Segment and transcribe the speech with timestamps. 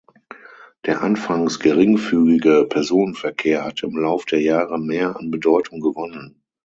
[0.87, 6.41] Der anfangs geringfügige Personenverkehr hatte im Lauf der Jahre mehr an Bedeutung gewonnen.